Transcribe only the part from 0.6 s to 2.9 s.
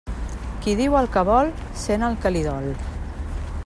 Qui diu el que vol, sent el que li dol.